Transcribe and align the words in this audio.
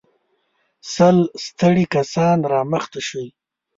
سل 0.93 1.17
ستړي 1.45 1.85
کسان 1.95 2.37
را 2.51 2.61
مخته 2.71 2.99
شئ. 3.07 3.27